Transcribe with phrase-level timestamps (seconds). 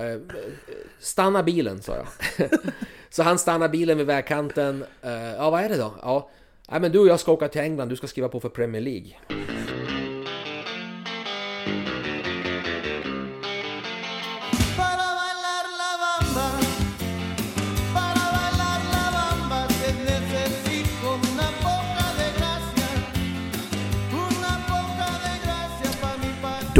[0.00, 0.20] Eh,
[0.98, 2.06] stanna bilen, sa jag.
[3.10, 4.84] så han stannar bilen vid vägkanten.
[5.02, 5.94] Eh, ja, vad är det då?
[6.02, 8.82] Ja, men du och jag ska åka till England, du ska skriva på för Premier
[8.82, 9.16] League.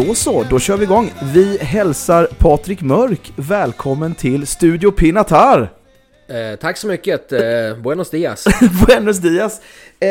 [0.06, 1.12] Då så, då kör vi igång.
[1.34, 5.72] Vi hälsar Patrik Mörk välkommen till Studio Pinatar.
[6.28, 7.40] Eh, tack så mycket, eh,
[7.82, 8.46] buenos dias.
[8.86, 9.60] Buenos dias.
[10.00, 10.08] Eh,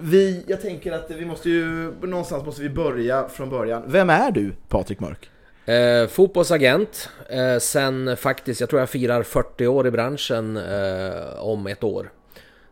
[0.00, 3.82] vi, jag tänker att vi måste ju, någonstans måste vi börja från början.
[3.86, 5.30] Vem är du, Patrik Mörk?
[5.66, 11.66] Eh, fotbollsagent, eh, sen faktiskt, jag tror jag firar 40 år i branschen eh, om
[11.66, 12.10] ett år.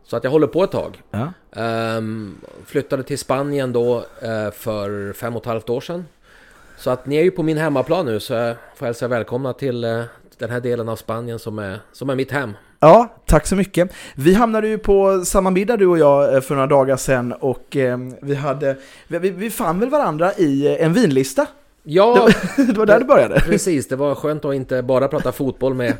[0.03, 1.01] Så att jag håller på ett tag.
[1.11, 1.33] Ja.
[1.61, 6.05] Ehm, flyttade till Spanien då eh, för fem och ett halvt år sedan.
[6.83, 9.83] Så att ni är ju på min hemmaplan nu så jag får hälsa välkomna till
[9.83, 10.01] eh,
[10.37, 12.53] den här delen av Spanien som är, som är mitt hem.
[12.79, 13.91] Ja, tack så mycket.
[14.15, 17.75] Vi hamnade ju på samma middag du och jag eh, för några dagar sedan och
[17.75, 21.45] eh, vi hade, vi, vi- fann väl varandra i en vinlista?
[21.85, 23.39] Ja, Det var där det började.
[23.45, 23.87] precis.
[23.87, 25.93] Det var skönt att inte bara prata fotboll med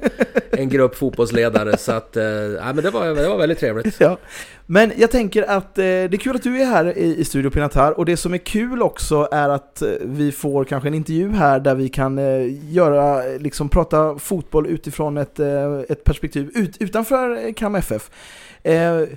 [0.52, 1.78] en grupp fotbollsledare.
[1.78, 3.96] Så att, eh, men det var, det var väldigt trevligt.
[4.04, 4.18] Ja.
[4.66, 7.50] Men jag tänker att eh, det är kul att du är här i, i Studio
[7.50, 11.32] Pinatar och det som är kul också är att eh, vi får kanske en intervju
[11.32, 16.78] här där vi kan eh, göra, liksom prata fotboll utifrån ett, eh, ett perspektiv ut,
[16.80, 18.10] utanför eh, Kalmar FF.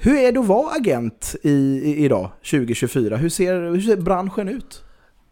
[0.01, 1.51] Hur är det att vara agent i,
[1.85, 3.17] i, idag, 2024?
[3.17, 4.83] Hur ser, hur ser branschen ut?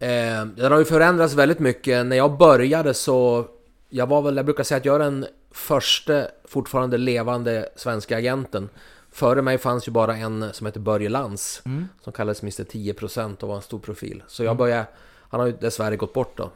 [0.05, 2.07] Eh, den har ju förändrats väldigt mycket.
[2.07, 3.47] När jag började så...
[3.89, 8.69] Jag var väl, jag brukar säga att jag är den första fortfarande levande svenska agenten.
[9.11, 11.63] Före mig fanns ju bara en som heter Börje Lantz.
[12.01, 14.23] Som kallades Mr 10% och var en stor profil.
[14.27, 14.87] Så jag började...
[15.29, 16.51] Han har ju dessvärre gått bort då.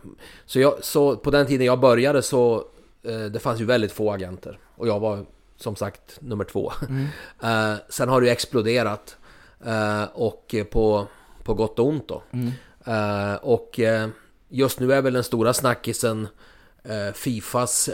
[0.47, 2.65] Så, jag, så på den tiden jag började så...
[3.03, 4.59] Eh, det fanns ju väldigt få agenter.
[4.75, 5.27] Och jag var
[5.57, 6.73] som sagt nummer två.
[7.43, 9.17] Eh, sen har det ju exploderat.
[9.65, 11.07] Eh, och på,
[11.45, 12.23] på gott och ont då.
[12.85, 14.09] Eh, och eh,
[14.49, 16.29] just nu är väl den stora snackisen
[16.85, 17.89] eh, Fifas,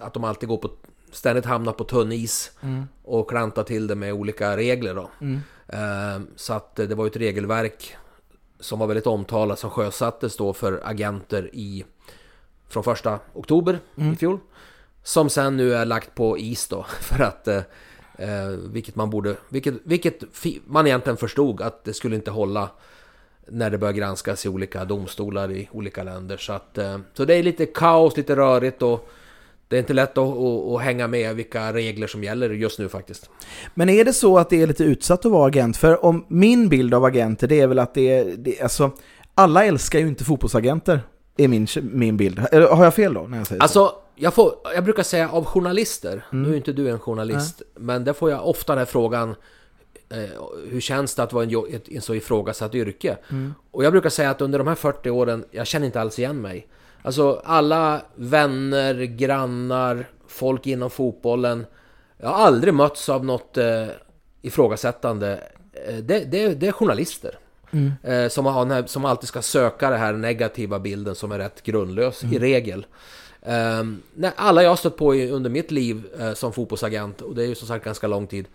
[0.00, 0.70] att de alltid går på,
[1.12, 2.52] ständigt hamnar på tunn is
[3.04, 5.10] och klantar till det med olika regler då.
[5.68, 7.96] Eh, så att det var ju ett regelverk
[8.60, 11.84] som var väldigt omtalat som sjösattes då för agenter i
[12.68, 13.78] från första oktober
[14.12, 14.38] i fjol.
[15.02, 19.74] Som sen nu är lagt på is då för att eh, vilket man borde, vilket,
[19.84, 20.22] vilket
[20.66, 22.70] man egentligen förstod att det skulle inte hålla
[23.50, 26.36] när det börjar granskas i olika domstolar i olika länder.
[26.36, 29.08] Så, att, eh, så det är lite kaos, lite rörigt och
[29.68, 32.88] det är inte lätt att, att, att hänga med vilka regler som gäller just nu
[32.88, 33.30] faktiskt.
[33.74, 35.76] Men är det så att det är lite utsatt att vara agent?
[35.76, 38.90] För om min bild av agenter det är väl att det är, det, alltså,
[39.34, 41.00] alla älskar ju inte fotbollsagenter,
[41.36, 42.46] är min, min bild.
[42.52, 43.62] Eller har jag fel då när jag säger så?
[43.62, 48.04] Alltså, jag, får, jag brukar säga av journalister, nu är inte du en journalist, men
[48.04, 49.34] där får jag ofta den här frågan
[50.70, 53.16] hur känns det att vara en, ett, en så ifrågasatt yrke?
[53.70, 56.40] Och jag brukar säga att under de här 40 åren, jag känner inte alls igen
[56.40, 56.66] mig.
[57.02, 61.66] Alltså alla vänner, grannar, folk inom fotbollen.
[62.18, 63.86] Jag har aldrig mötts av något eh,
[64.42, 65.40] ifrågasättande.
[65.88, 67.38] Eh, det, det, det är journalister.
[68.02, 71.62] Eh, som, har, här- som alltid ska söka den här negativa bilden som är rätt
[71.62, 72.86] grundlös i regel.
[74.14, 77.46] Nej, alla jag har stött på under mitt liv eh, som fotbollsagent, och det är
[77.46, 78.46] ju som sagt ganska lång tid,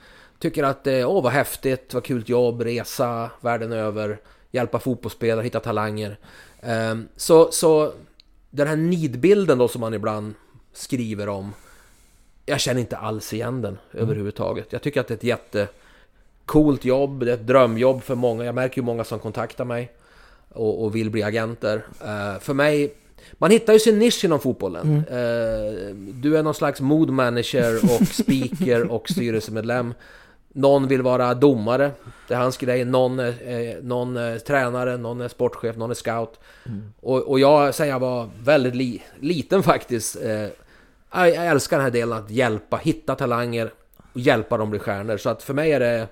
[0.42, 4.20] tycker att eh, åh vad häftigt, vad kul jobb, resa världen över,
[4.52, 6.18] hjälpa fotbollsspelare, hitta talanger.
[6.62, 7.94] Ehm, så, så
[8.50, 10.34] den här nidbilden då som man ibland
[10.74, 11.54] skriver om,
[12.46, 14.74] jag känner inte alls igen den överhuvudtaget.
[14.74, 18.44] Jag tycker att det är ett jättecoolt jobb, det är ett drömjobb för många.
[18.44, 19.92] Jag märker ju många som kontaktar mig
[20.50, 21.86] och, och vill bli agenter.
[22.02, 22.94] Eh, för mig,
[23.34, 24.98] man hittar ju sin nisch inom fotbollen.
[24.98, 29.94] Eh, du är någon slags mood manager och speaker och styrelsemedlem.
[30.54, 31.92] Någon vill vara domare,
[32.28, 32.86] det är hans grej.
[32.86, 36.40] Någon är, eh, någon är tränare, någon är sportchef, någon är scout.
[37.00, 40.16] Och, och jag säger jag var väldigt li, liten faktiskt.
[40.24, 40.32] Eh,
[41.14, 43.72] jag jag älskar den här delen att hjälpa, hitta talanger
[44.14, 45.18] och hjälpa dem bli stjärnor.
[45.18, 46.08] Så att för mig är det...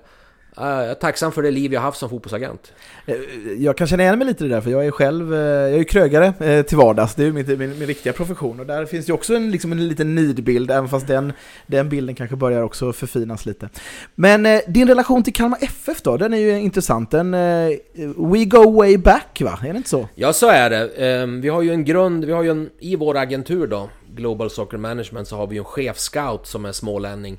[0.56, 2.72] Jag är tacksam för det liv jag haft som fotbollsagent.
[3.06, 3.14] Eh,
[3.58, 5.78] Jag kan känna igen mig lite i det där, för jag är själv eh, jag
[5.80, 8.60] är krögare eh, till vardags, det är ju min, min, min riktiga profession.
[8.60, 11.32] Och där finns ju också en, liksom en liten nidbild, även fast den,
[11.66, 13.68] den bilden kanske börjar också förfinas lite.
[14.14, 17.10] Men eh, din relation till Kalmar FF då, den är ju intressant.
[17.10, 17.68] Den, eh,
[18.16, 20.08] we go way back va, är det inte så?
[20.14, 20.88] Ja, så är det.
[20.88, 24.50] Ehm, Vi har ju en grund, vi har ju en, i vår agentur då, Global
[24.50, 27.38] Soccer Management, så har vi ju en chefscout som är smålänning.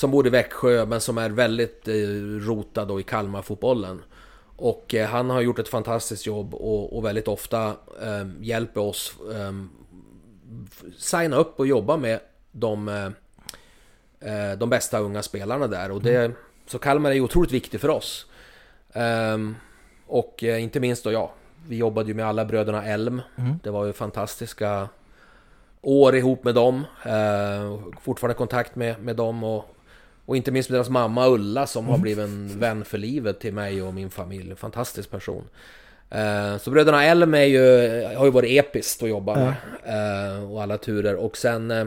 [0.00, 1.94] Som bor i Växjö, men som är väldigt eh,
[2.46, 4.02] rotad då i Kalmar-fotbollen.
[4.56, 7.66] Och eh, han har gjort ett fantastiskt jobb och, och väldigt ofta
[8.02, 9.52] eh, hjälper oss eh,
[10.98, 12.20] signa upp och jobba med
[12.52, 13.04] de, eh,
[14.50, 15.90] eh, de bästa unga spelarna där.
[15.90, 16.32] Och det,
[16.66, 18.26] Så Kalmar är ju otroligt viktig för oss.
[18.92, 19.56] Ehm,
[20.06, 21.32] och eh, inte minst då, ja,
[21.68, 23.22] vi jobbade ju med alla bröderna Elm.
[23.62, 24.88] Det var ju fantastiska
[25.80, 26.84] år ihop med dem.
[27.04, 29.76] Eh, fortfarande kontakt med, med dem och,
[30.30, 33.54] och inte minst med deras mamma Ulla som har blivit en vän för livet till
[33.54, 34.56] mig och min familj.
[34.56, 35.44] Fantastisk person.
[36.10, 37.60] Eh, så bröderna Elm är ju,
[38.16, 39.54] har ju varit episkt att jobba med.
[39.84, 41.16] Eh, och alla turer.
[41.16, 41.86] Och sen eh,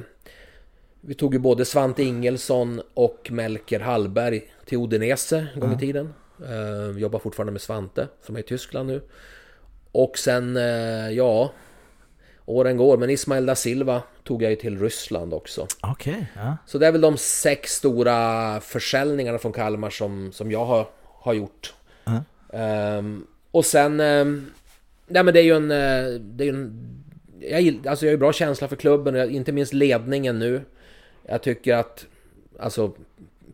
[1.01, 6.13] vi tog ju både Svante Ingelsson och Melker Hallberg till Odinese en gång i tiden.
[6.97, 9.01] Jobbar fortfarande med Svante som är i Tyskland nu.
[9.91, 10.55] Och sen,
[11.11, 11.51] ja,
[12.45, 12.97] åren går.
[12.97, 15.67] Men Ismail da Silva tog jag ju till Ryssland också.
[15.81, 16.57] Okej, ja.
[16.65, 21.33] Så det är väl de sex stora försäljningarna från Kalmar som, som jag har, har
[21.33, 21.73] gjort.
[22.53, 23.99] Ehm, och sen...
[23.99, 24.51] Um,
[25.07, 25.71] nej men det är ju en...
[25.71, 26.89] eh, Det är en
[27.39, 30.61] jag, alltså jag har ju bra känsla för klubben, och inte minst ledningen nu.
[31.25, 32.05] Jag tycker att...
[32.59, 32.91] Alltså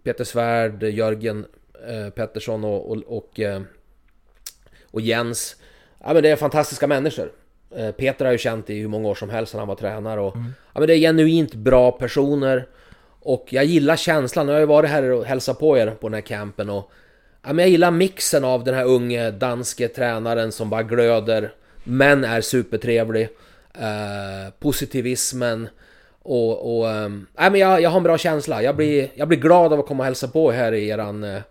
[0.03, 1.45] Peter Svärd, Jörgen
[1.87, 3.61] eh, Pettersson och, och, och, eh,
[4.91, 5.55] och Jens.
[6.03, 7.31] Ja men det är fantastiska människor.
[7.75, 10.21] Eh, Peter har ju känt i hur många år som helst sedan han var tränare
[10.21, 10.35] och...
[10.73, 12.67] Ja men det är genuint bra personer.
[13.19, 16.13] Och jag gillar känslan, jag har ju varit här och hälsat på er på den
[16.13, 16.91] här campen och...
[17.43, 22.23] Ja men jag gillar mixen av den här unge danske tränaren som bara glöder Men
[22.23, 23.29] är supertrevlig.
[23.73, 25.67] Eh, Positivismen
[26.21, 29.37] Och, och ehm, ja, men jag, jag har en bra känsla, jag blir, jag blir
[29.37, 31.41] glad av att komma och hälsa på här i eran eh,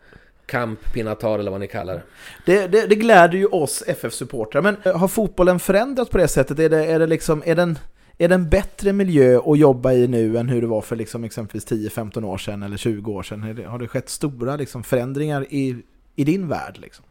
[0.48, 2.02] Camp Pinatar eller vad ni kallar det
[2.46, 6.58] Det, det, det gläder ju oss FF-supportrar, men eh, har fotbollen förändrats på det sättet?
[6.58, 7.78] Är det, är det liksom, är den,
[8.18, 11.24] är det en bättre miljö att jobba i nu än hur det var för liksom
[11.24, 13.64] exempelvis 10-15 år sedan eller 20 år sedan?
[13.66, 15.82] Har det skett stora liksom förändringar i,
[16.16, 16.78] i din värld?
[16.78, 17.04] Liksom?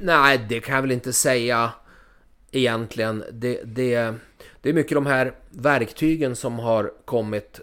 [0.00, 1.70] Nej, det kan jag väl inte säga
[2.50, 3.24] egentligen.
[3.32, 4.14] Det, det,
[4.60, 7.60] det är mycket de här verktygen som har kommit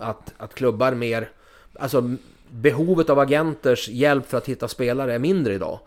[0.00, 1.30] att, att klubbar mer...
[1.78, 2.16] Alltså
[2.50, 5.78] behovet av agenters hjälp för att hitta spelare är mindre idag.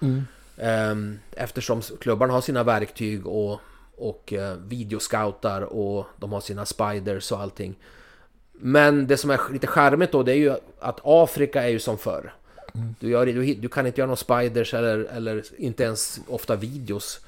[0.57, 3.59] Ehm, Eftersom klubbarna har sina verktyg och,
[3.97, 7.75] och eh, videoscoutar och de har sina spiders och allting.
[8.51, 11.97] Men det som är lite charmigt då det är ju att Afrika är ju som
[11.97, 12.33] förr.
[12.99, 17.19] Du, gör, du, du kan inte göra några spiders eller, eller inte ens ofta videos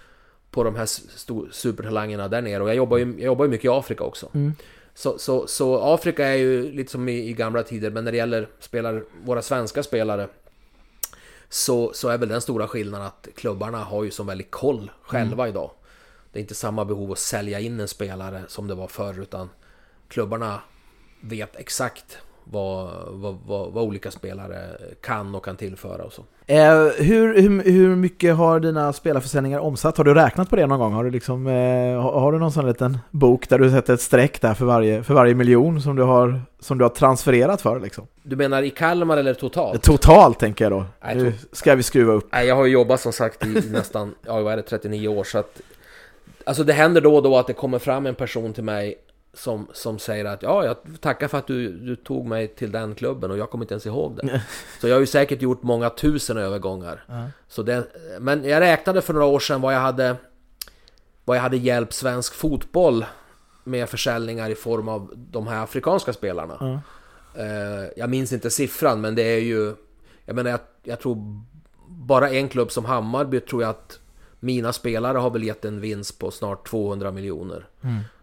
[0.52, 0.88] på de här
[1.52, 2.64] supertalangerna där nere.
[2.64, 4.30] Och jag jobbar ju, jag jobbar ju mycket i Afrika också.
[4.94, 8.18] Så, så, så Afrika är ju lite som i, i gamla tider, men när det
[8.18, 10.28] gäller spelare, våra svenska spelare
[11.50, 15.48] så, så är väl den stora skillnaden att klubbarna har ju som väldigt koll själva
[15.48, 15.72] idag.
[16.32, 19.50] Det är inte samma behov att sälja in en spelare som det var förr, utan
[20.08, 20.62] klubbarna
[21.22, 24.58] vet exakt vad, vad, vad, vad olika spelare
[25.02, 26.22] kan och kan tillföra och så.
[26.46, 26.58] Eh,
[26.98, 29.98] hur, hur, hur mycket har dina spelarförsäljningar omsatt?
[29.98, 30.94] Har du räknat på det någon gång?
[30.94, 34.02] Har du, liksom, eh, har, har du någon sån liten bok där du sätter ett
[34.02, 37.80] streck där för varje, för varje miljon som du har, som du har transfererat för?
[37.80, 38.08] Liksom?
[38.24, 39.84] Du menar i Kalmar eller totalt?
[39.84, 40.86] Totalt tänker jag då.
[41.04, 42.28] Nej, Nu ska vi skruva upp.
[42.32, 45.24] Nej, jag har ju jobbat som sagt i nästan, ja vad är det, 39 år
[45.24, 45.62] så att
[46.46, 48.98] Alltså det händer då och då att det kommer fram en person till mig
[49.34, 52.96] som, som säger att ja, jag tackar för att du, du tog mig till den
[52.96, 54.42] klubben och jag kommer inte ens ihåg det.
[54.82, 57.04] Så jag har ju säkert gjort många tusen övergångar.
[57.48, 57.88] Så det,
[58.20, 60.16] men jag räknade för några år sedan vad jag hade
[61.26, 63.06] vad jag hade hjälpt svensk fotboll
[63.64, 66.82] med försäljningar i form av de här afrikanska spelarna.
[67.36, 69.76] Eh, jag minns inte siffran men det är ju
[70.26, 71.44] Jag menar jag, jag tror
[71.88, 74.00] bara en klubb som Hammarby tror jag att
[74.40, 77.68] mina spelare har väl gett en vinst på snart 200 miljoner.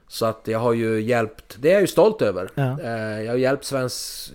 [0.08, 2.50] Så att jag har ju hjälpt, det är jag ju stolt över.
[2.54, 2.80] Ja.
[2.82, 4.32] Eh, Jag har hjälpt svensk,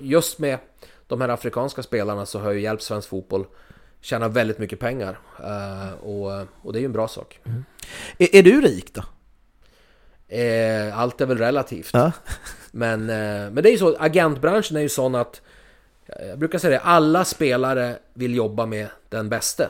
[0.00, 0.58] just med
[1.06, 3.46] de här afrikanska spelarna så har jag hjälpt svensk fotboll
[4.00, 5.18] tjäna väldigt mycket pengar.
[5.44, 7.40] Eh, Och, och det är ju en bra sak.
[8.18, 9.02] Är, är du rik då?
[10.36, 11.90] Eh, Allt är väl relativt.
[11.92, 12.12] Ja.
[12.70, 15.40] Men, men det är ju så, agentbranschen är ju sån att
[16.28, 19.68] Jag brukar säga det, alla spelare vill jobba med den bäste.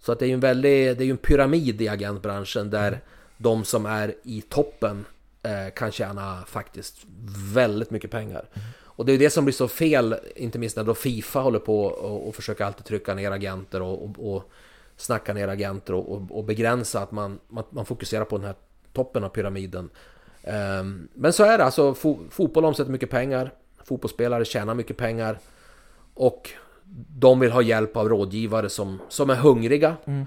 [0.00, 3.00] Så att det är ju en väldigt, det är ju en pyramid i agentbranschen där
[3.38, 5.04] de som är i toppen
[5.42, 6.96] eh, kan tjäna faktiskt
[7.54, 8.44] väldigt mycket pengar.
[8.98, 11.84] Och det är det som blir så fel, inte minst när då Fifa håller på
[11.84, 14.50] och, och försöker alltid trycka ner agenter och, och, och
[14.96, 18.54] snacka ner agenter och, och, och begränsa att man, man, man fokuserar på den här
[18.92, 19.90] toppen av pyramiden.
[20.42, 23.52] Um, men så är det, alltså fo, fotboll omsätter mycket pengar,
[23.84, 25.38] fotbollsspelare tjänar mycket pengar
[26.14, 26.50] och
[27.18, 29.96] de vill ha hjälp av rådgivare som, som är hungriga.
[30.04, 30.26] Mm.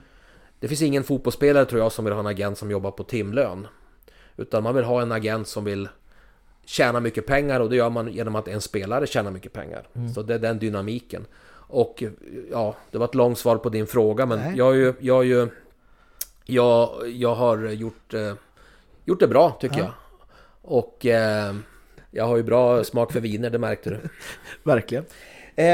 [0.62, 3.68] Det finns ingen fotbollsspelare tror jag som vill ha en agent som jobbar på timlön.
[4.38, 5.90] Utan man vill ha en agent som vill
[6.66, 9.88] tjäna mycket pengar och det gör man genom att en spelare tjänar mycket pengar.
[10.16, 11.26] Så det är den dynamiken.
[11.54, 12.04] Och
[12.52, 14.54] ja, det var ett långt svar på din fråga men Nej.
[14.58, 15.48] jag har ju, jag har ju
[16.46, 18.34] jag, jag har gjort, eh,
[19.06, 19.84] gjort det bra tycker Ja.
[19.84, 19.92] jag.
[20.62, 21.56] Och eh,
[22.12, 24.00] jag har ju bra smak för viner, det märkte du.
[24.64, 25.06] Verkligen.
[25.56, 25.66] Eh,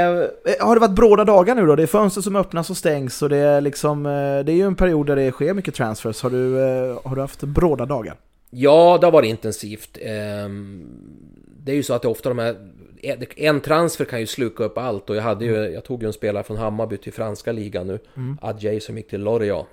[0.60, 1.76] har det varit bråda dagar nu då?
[1.76, 4.12] Det är fönster som öppnas och stängs och det är liksom, eh,
[4.46, 6.22] det är ju en period där det sker mycket transfers.
[6.22, 8.16] Har du, eh, har du haft bråda dagar?
[8.50, 9.98] Ja, det har varit intensivt.
[10.02, 10.88] Ehm,
[11.64, 12.56] Det är ju så att det ofta de här...
[13.36, 15.56] En transfer kan ju sluka upp allt och jag hade ju...
[15.56, 18.00] Jag tog ju en spelare från Hammarby till franska ligan nu.
[18.42, 19.68] Adjei som gick till Lorient.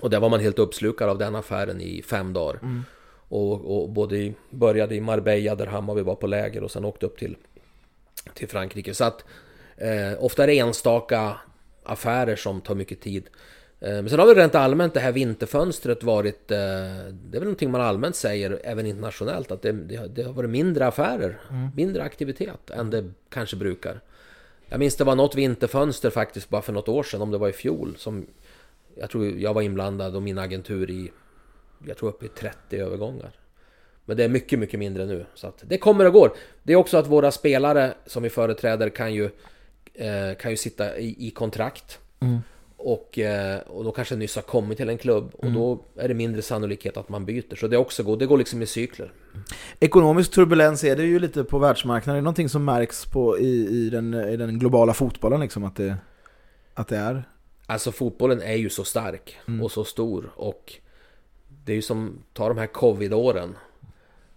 [0.00, 2.58] Och där var man helt uppslukad av den affären i fem dagar.
[3.28, 7.06] Och, och både i, började i Marbella där Hammarby var på läger och sen åkte
[7.06, 7.36] upp till,
[8.34, 8.94] till Frankrike.
[8.94, 9.24] Så att
[9.76, 11.36] eh, ofta är det enstaka
[11.82, 13.28] affärer som tar mycket tid.
[13.80, 16.50] Eh, Men sen har väl rent allmänt det här vinterfönstret varit...
[16.50, 20.22] eh, Det är väl någonting man allmänt säger även internationellt att det, det, har- det
[20.22, 21.40] har varit mindre affärer,
[21.76, 24.00] mindre aktivitet än det kanske brukar.
[24.68, 27.48] Jag minns det var något vinterfönster faktiskt bara för något år sedan, om det var
[27.48, 28.26] i fjol, som
[28.96, 31.12] jag tror jag var inblandad och min agentur i,
[31.86, 33.30] jag tror uppe i 30 övergångar.
[34.04, 35.26] Men det är mycket, mycket mindre nu.
[35.34, 36.32] Så att det kommer och går.
[36.62, 39.30] Det är också att våra spelare som vi företräder kan ju,
[39.94, 41.98] eh, kan ju sitta i, i kontrakt.
[42.76, 46.14] Och, eh, och då kanske nyss har kommit till en klubb och då är det
[46.14, 47.56] mindre sannolikhet att man byter.
[47.56, 49.12] Så det är också går, det går liksom i cykler.
[49.80, 52.16] Ekonomisk turbulens är det ju lite på världsmarknaden.
[52.16, 55.64] Är det någonting som märks på, i, i, den, i den globala fotbollen liksom?
[55.64, 55.96] Att det,
[56.74, 57.24] att det är?
[57.66, 60.72] Alltså fotbollen är ju så stark och så stor och
[61.64, 63.56] det är ju som, ta de här covid-åren.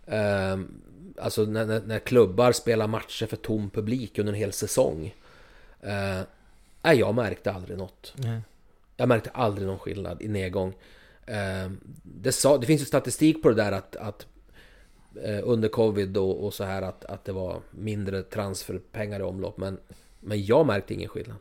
[0.07, 0.81] Ehm,
[1.17, 5.15] alltså när, när, när klubbar spelar matcher för tom publik under en hel säsong.
[6.81, 8.13] Nej, jag märkte aldrig något.
[8.97, 10.73] Jag märkte aldrig någon skillnad i nedgång.
[11.25, 14.25] Ehm, det, sa, det finns ju statistik på det där att, att
[15.23, 19.57] eh, under covid och, och så här att, att det var mindre transferpengar i omlopp.
[19.57, 19.77] Men,
[20.19, 21.37] men jag märkte ingen skillnad.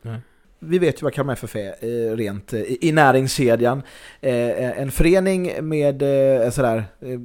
[0.58, 3.82] Vi vet ju vad Kalmar FF är eh, rent eh, i, näringskedjan.
[4.20, 7.20] Eh, en förening med eh, sådär, eh,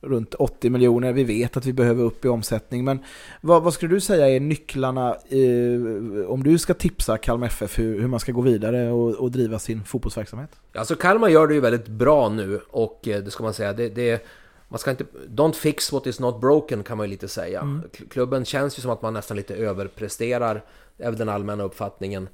[0.00, 1.12] runt 80 miljoner.
[1.12, 2.84] Vi vet att vi behöver upp i omsättning.
[2.84, 2.98] Men
[3.40, 8.00] vad, vad skulle du säga är nycklarna eh, om du ska tipsa Kalmar FF hur,
[8.00, 10.50] hur man ska gå vidare och, och driva sin fotbollsverksamhet?
[10.74, 13.88] Alltså Kalmar gör det ju väldigt bra nu och eh, det ska man säga, det,
[13.88, 14.26] det
[14.68, 15.04] man ska inte...
[15.28, 17.60] Don't fix what is not broken kan man ju lite säga.
[17.92, 20.64] Kl- Klubben känns ju som att man nästan lite överpresterar,
[20.96, 22.28] väl den allmänna uppfattningen.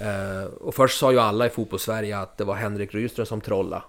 [0.00, 3.84] Eh, och först sa ju alla i fotbollssverige att det var Henrik Rydström som trolla.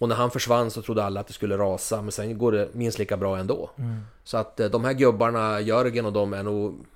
[0.00, 2.68] Och när han försvann så trodde alla att det skulle rasa, men sen går det
[2.72, 3.70] minst lika bra ändå.
[4.24, 6.86] Så att eh, de här gubbarna, Jörgen och de är nog...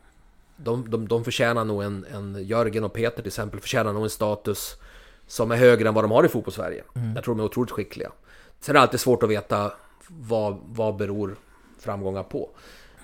[0.57, 2.47] De, de, de förtjänar nog en, en...
[2.47, 4.77] Jörgen och Peter till exempel förtjänar nog en status
[5.27, 6.85] som är högre än vad de har i fotbollssverige.
[7.15, 8.13] Jag tror de är otroligt skickliga.
[8.61, 9.73] Sen är det alltid svårt att veta
[10.09, 11.37] vad, vad beror
[11.79, 12.51] framgångar på.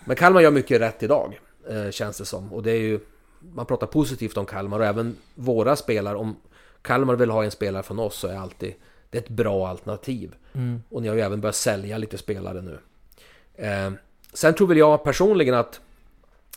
[0.05, 2.53] Men Kalmar gör mycket rätt idag, eh, känns det som.
[2.53, 3.01] Och det är ju...
[3.55, 6.17] Man pratar positivt om Kalmar och även våra spelare.
[6.17, 6.37] Om
[6.83, 8.75] Kalmar vill ha en spelare från oss så är alltid
[9.11, 10.35] det är ett bra alternativ.
[10.89, 12.79] Och ni har ju även börjat sälja lite spelare nu.
[13.55, 13.93] Eh,
[14.33, 15.81] sen tror väl jag personligen att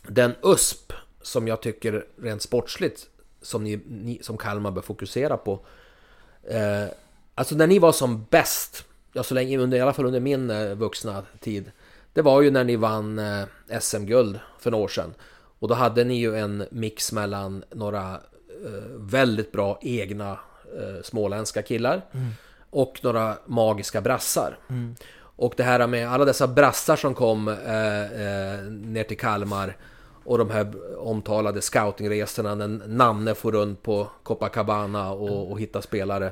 [0.08, 3.10] den USP som jag tycker rent sportsligt
[3.42, 5.60] som, ni, ni, som Kalmar bör fokusera på.
[6.44, 6.86] Eh,
[7.36, 10.50] alltså när ni var som bäst, ja, så länge, under, i alla fall under min
[10.50, 11.72] eh, vuxna tid.
[12.14, 15.14] Det var ju när ni vann eh, SM-guld för några år sedan.
[15.60, 18.14] Och då hade ni ju en mix mellan några
[18.66, 20.40] eh, väldigt bra egna
[21.04, 22.02] småländska killar
[22.70, 24.58] och några magiska brassar.
[25.36, 29.78] Och det här med alla dessa brassar som kom eh, eh, ner till Kalmar
[30.26, 36.26] och de här omtalade scoutingresorna när Nanne får runt på Copacabana och, och hitta spelare.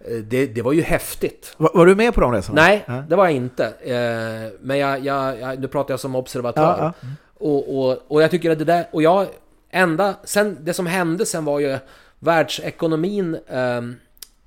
[0.00, 1.54] Eh, Det, det var ju häftigt.
[1.56, 2.62] Var, var du med på de resorna?
[2.62, 3.04] Nej, Ja.
[3.08, 3.64] det var jag inte.
[3.66, 6.62] Eh, Men jag, jag, jag, nu pratar jag som observatör.
[6.78, 7.08] Ja, ja.
[7.38, 9.26] Och, och, och jag tycker att det där, och jag,
[9.70, 11.78] ända, sen, det som hände sen var ju
[12.24, 13.82] världsekonomin eh,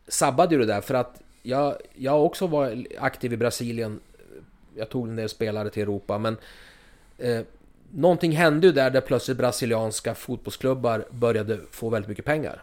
[0.07, 3.99] sabbade ju det där för att jag, jag också var aktiv i Brasilien.
[4.75, 6.37] Jag tog en del spelare till Europa men
[7.17, 7.41] eh,
[7.91, 12.61] Någonting hände ju där, där plötsligt brasilianska fotbollsklubbar började få väldigt mycket pengar.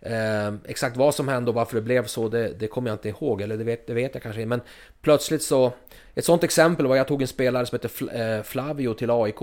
[0.00, 3.08] Eh, exakt vad som hände och varför det blev så, det, det kommer jag inte
[3.08, 3.42] ihåg.
[3.42, 4.48] Eller det vet, det vet jag kanske inte.
[4.48, 4.60] Men
[5.00, 5.72] plötsligt så...
[6.14, 9.40] Ett sånt exempel var jag tog en spelare som heter Fl- eh, Flavio till AIK.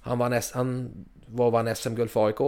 [0.00, 0.90] Han, vann, han
[1.26, 2.40] var vann SM-guld för AIK.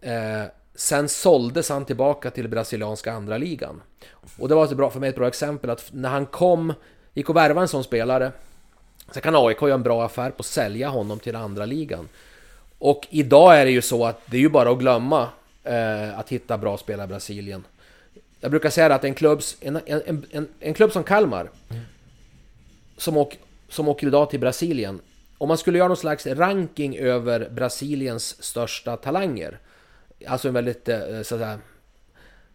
[0.00, 3.82] Eh, sen såldes han tillbaka till brasilianska andra ligan.
[4.38, 6.74] Och det var ett bra, för mig ett bra exempel att när han kom,
[7.14, 8.32] gick och värvade en sån spelare.
[9.10, 12.08] Så kan AIK göra en bra affär på att sälja honom till andra ligan.
[12.78, 15.28] Och idag är det ju så att det är ju bara att glömma
[15.64, 17.64] eh, att hitta bra spelare i Brasilien.
[18.40, 21.50] Jag brukar säga att en, klubbs, en, en, en, en klubb som Kalmar
[22.96, 23.38] som, åk,
[23.68, 25.00] som åker idag till Brasilien.
[25.38, 29.58] Om man skulle göra någon slags ranking över Brasiliens största talanger.
[30.26, 31.58] Alltså en väldigt eh, så att säga,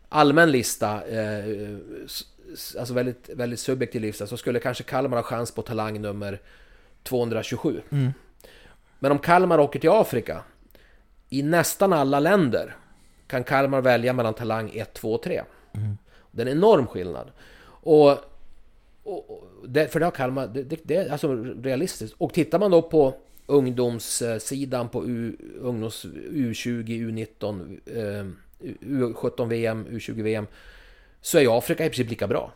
[0.09, 1.07] allmän lista.
[1.07, 1.43] Eh,
[2.79, 6.41] alltså väldigt, väldigt subjektiv lista, så skulle kanske Kalmar ha chans på talang nummer
[7.03, 7.81] 227.
[8.99, 10.43] Men om Kalmar åker till Afrika,
[11.29, 12.75] i nästan alla länder
[13.27, 15.43] kan Kalmar välja mellan talang 1, 2 och 3.
[16.31, 17.31] Det är en enorm skillnad.
[17.69, 18.11] Och,
[19.03, 22.15] och, det, för det har Kalmar, det, det, det är alltså realistiskt.
[22.17, 23.13] Och tittar man då på
[23.47, 27.79] ungdomssidan på U, ungdoms, U20, U19,
[28.81, 30.47] U17-VM, U20-VM
[31.21, 32.51] så är ju Afrika i princip lika bra.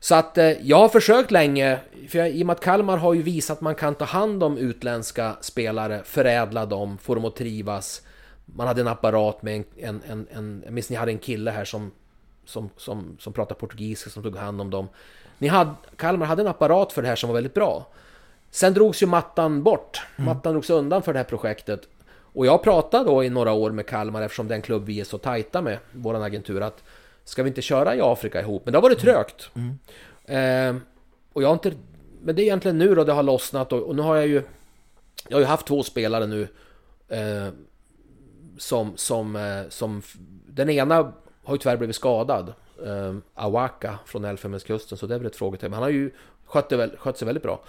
[0.00, 1.78] Så att eh, jag har försökt länge,
[2.08, 4.42] för jag, i och med att Kalmar har ju visat att man kan ta hand
[4.42, 8.02] om utländska spelare, förädla dem, få dem att trivas.
[8.44, 11.50] Man hade en apparat med en, en, en, en jag minns ni hade en kille
[11.50, 11.90] här som,
[12.44, 14.88] som, som, som pratade portugisiska som tog hand om dem.
[15.38, 17.86] Ni hade, Kalmar hade en apparat för det här som var väldigt bra.
[18.56, 20.02] Sen drogs ju mattan bort.
[20.16, 21.88] Mattan drogs undan för det här projektet.
[22.08, 25.18] Och jag pratade då i några år med Kalmar eftersom den klubb vi är så
[25.18, 26.84] tajta med, våran agentur, att
[27.24, 28.62] ska vi inte köra i Afrika ihop?
[28.64, 29.50] Men det har varit trögt.
[30.24, 30.76] Eh,
[31.32, 31.72] och jag har inte...
[32.22, 34.42] Men det är egentligen nu då det har lossnat och, och nu har jag ju...
[35.28, 36.48] Jag har ju haft två spelare nu
[37.08, 37.48] eh,
[38.58, 40.02] som, som, eh, som...
[40.46, 41.12] Den ena
[41.44, 42.52] har ju tyvärr blivit skadad.
[42.86, 45.70] Eh, Awaka från Elfenbenskusten, så det är väl ett frågetecken.
[45.70, 46.10] Men han har ju
[46.44, 47.60] skött, det väl, skött sig väldigt bra.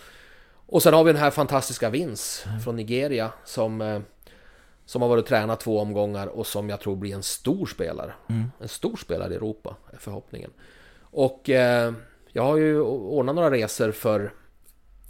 [0.67, 4.00] Och sen har vi den här fantastiska Vince från Nigeria som, eh,
[4.86, 8.13] som har varit tränad två omgångar och som jag tror blir en stor spelare.
[8.59, 10.51] En stor spelare i Europa är förhoppningen.
[11.01, 11.93] Och eh,
[12.27, 14.33] jag har ju ordnat några resor för,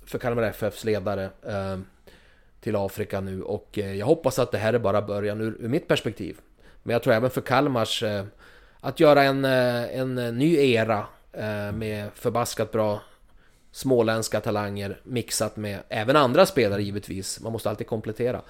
[0.06, 1.80] för Kalmar FFs ledare eh,
[2.60, 5.70] till Afrika nu och eh, jag hoppas att det här är bara början ur, ur
[5.70, 6.38] mitt perspektiv.
[6.84, 8.26] Men jag tror även för Kalmars eh,
[8.80, 11.06] att göra en, en ny era
[11.74, 13.02] med förbaskat bra
[13.78, 17.40] småländska talanger mixat med även andra spelare givetvis.
[17.40, 18.42] Man måste alltid komplettera.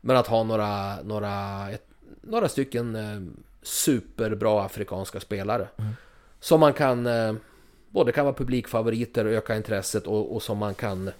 [0.00, 1.86] Men att ha några, några, ett,
[2.22, 3.20] några stycken eh,
[3.62, 5.68] superbra afrikanska spelare.
[6.40, 7.34] Som man kan, eh,
[7.90, 11.10] både kan vara publikfavoriter och öka intresset och, och som man kan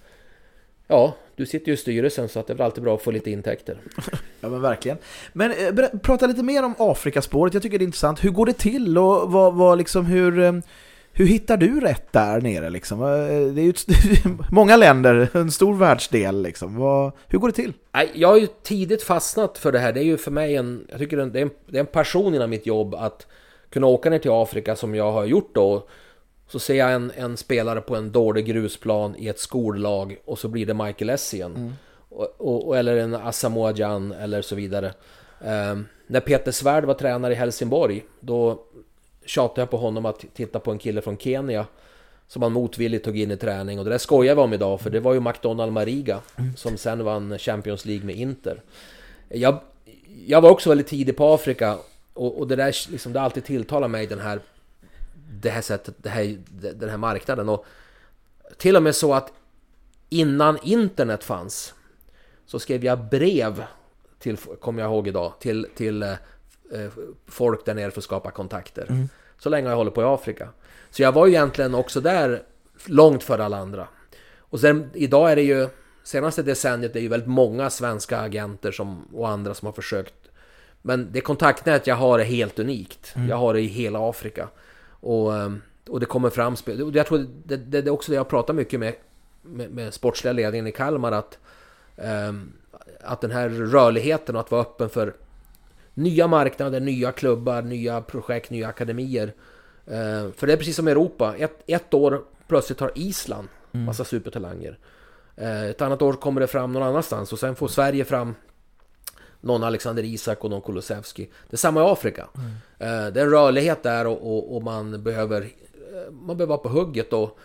[0.89, 3.11] Ja, du sitter ju i styrelsen så att det är väl alltid bra att få
[3.11, 3.79] lite intäkter.
[4.41, 4.99] Ja men verkligen.
[5.33, 8.25] Men eh, prata lite mer om Afrikaspåret, jag tycker det är intressant.
[8.25, 10.53] Hur går det till och vad, vad liksom, hur, eh,
[11.17, 13.03] hur hittar du rätt där nere liksom?
[13.03, 13.07] Eh,
[13.55, 13.73] Det är ju
[14.51, 16.77] många länder, en stor världsdel liksom.
[17.29, 17.73] Hur går det till?
[18.15, 19.93] Jag har ju tidigt fastnat för det här.
[19.93, 20.87] Det är ju för mig en...
[20.91, 23.27] Jag tycker det är en, det är en passion inom mitt jobb att
[23.71, 25.87] kunna åka ner till Afrika som jag har gjort då.
[26.49, 30.49] Så ser jag en, en spelare på en dålig grusplan i ett skollag och så
[30.49, 31.75] blir det Michael Essien.
[32.09, 34.93] Och, och, och, eller en Asamoah Gyan eller så vidare.
[35.45, 38.63] Ehm, när Peter Svärd var tränare i Helsingborg, då
[39.27, 41.67] tjatade jag på honom att titta på en kille från Kenya
[42.29, 44.91] som han motvilligt tog in i träning och det där skojar vi om idag för
[44.91, 46.21] det var ju McDonald Mariga
[46.57, 48.63] som sen vann Champions League med Inter.
[49.29, 49.61] Jag,
[50.27, 51.79] jag var också väldigt tidig på Afrika
[52.15, 54.41] och, och det där liksom, det har alltid tilltalat mig den här
[55.31, 56.39] det här sättet, det här,
[56.75, 57.67] den här marknaden och
[58.57, 59.33] till och med så att
[60.09, 61.75] innan internet fanns
[62.47, 63.65] så skrev jag brev
[64.19, 66.13] till, kommer jag ihåg idag, till, till eh,
[67.27, 69.09] folk där nere för att skapa kontakter.
[69.39, 70.49] Så länge jag hållit på i Afrika.
[70.91, 72.43] Så jag var ju egentligen också där
[72.87, 73.89] långt före alla andra.
[74.39, 75.69] Och sen idag är det ju,
[76.03, 80.15] senaste decenniet det är ju väldigt många svenska agenter som, och andra som har försökt.
[80.83, 83.15] Men det kontaktnät jag har är helt unikt.
[83.29, 84.49] Jag har det i hela Afrika.
[85.01, 85.53] Och, eh,
[85.89, 86.57] och det kommer fram
[86.93, 88.95] Jag tror det, det, det är också det jag pratar mycket med,
[89.43, 91.39] med, med sportsliga ledningen i Kalmar att
[91.97, 92.53] ehm,
[93.01, 95.15] att den här rörligheten och att vara öppen för
[95.97, 99.35] nya marknader, nya klubbar, nya projekt, nya akademier.
[99.87, 101.35] Eh, för det är precis som Europa.
[101.39, 104.79] Ett, ett år plötsligt har Island massa supertalanger.
[105.37, 108.35] Eh, ett annat år kommer det fram någon annanstans och sen får Sverige fram
[109.41, 111.31] någon Alexander Isak och någon Kulusevski.
[111.51, 112.29] Det är samma i Afrika.
[112.79, 116.59] Eh, det är en rörlighet där och, och, och man behöver eh, man behöver vara
[116.59, 117.39] på hugget och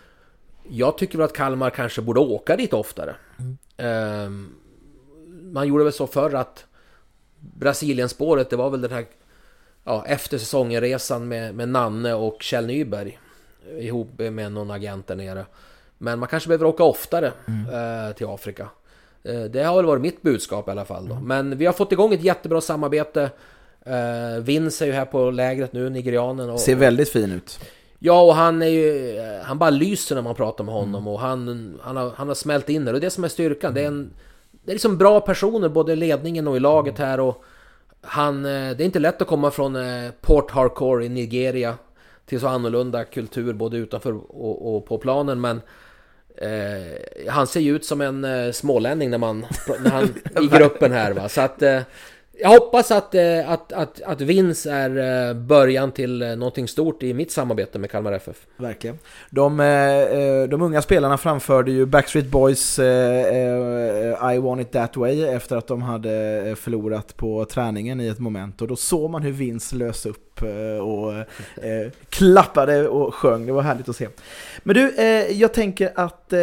[0.68, 3.16] jag tycker väl att Kalmar kanske borde åka dit oftare.
[3.76, 4.54] Ehm,
[5.52, 6.66] man gjorde väl så förr att
[7.58, 9.04] Brasilienspåret, det var väl den här
[9.84, 13.18] ja, efter säsongen-resan med, med Nanne och Kjell Nyberg
[13.78, 15.46] ihop med någon agent där nere.
[15.98, 18.68] Men man kanske behöver åka oftare eh, till Afrika.
[19.24, 21.08] Eh, det har väl varit mitt budskap i alla fall.
[21.08, 21.14] Då.
[21.14, 23.30] Men vi har fått igång ett jättebra samarbete.
[23.86, 26.50] Eh, Vince är ju här på lägret nu, nigerianen.
[26.50, 27.60] Och, Ser väldigt fin ut.
[27.98, 29.20] Ja, och han är ju...
[29.42, 32.68] Han bara lyser när man pratar med honom och han, han, har, han har smält
[32.68, 32.86] in.
[32.86, 33.74] Och det är det som är styrkan.
[33.74, 34.10] Det är, en,
[34.64, 37.20] det är liksom bra personer, både i ledningen och i laget här.
[37.20, 37.44] Och
[38.00, 41.74] han, eh, det är inte lätt att komma från eh, Port Harcourt i Nigeria
[42.26, 45.40] till så annorlunda kultur både utanför och, och på planen.
[45.40, 45.60] Men
[46.36, 49.46] eh, han ser ju ut som en eh, smålänning när man...
[49.80, 50.04] När han,
[50.44, 51.28] I gruppen här va.
[51.28, 51.62] Så att...
[51.62, 51.80] Eh,
[52.40, 57.02] jag hoppas att, eh, att, att, att Vince är eh, början till eh, någonting stort
[57.02, 58.46] i mitt samarbete med Kalmar FF.
[58.56, 58.98] Verkligen.
[59.30, 59.56] De,
[60.50, 65.82] de unga spelarna framförde ju Backstreet Boys I want it that way efter att de
[65.82, 70.31] hade förlorat på träningen i ett moment och då såg man hur Vinst lös upp
[70.42, 71.12] Eh, och
[71.64, 73.46] eh, klappade och sjöng.
[73.46, 74.08] Det var härligt att se.
[74.62, 76.38] Men du, eh, jag tänker att eh,